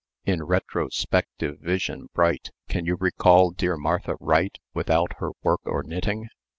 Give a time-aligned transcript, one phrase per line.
[0.25, 6.27] "In retrospective vision bright, Can you recall dear Martha Wright Without her work or knitting?